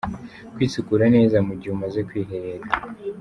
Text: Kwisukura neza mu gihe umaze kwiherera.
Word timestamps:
Kwisukura 0.53 1.05
neza 1.15 1.37
mu 1.47 1.53
gihe 1.59 1.71
umaze 1.75 1.99
kwiherera. 2.07 2.67